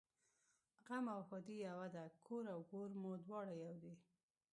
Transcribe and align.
غم 0.85 1.05
او 1.15 1.21
ښادي 1.27 1.57
یوه 1.67 1.87
ده 1.95 2.03
کور 2.25 2.43
او 2.53 2.59
ګور 2.71 2.89
مو 3.01 3.11
دواړه 3.25 3.53
یو 3.63 3.73
دي 3.81 3.93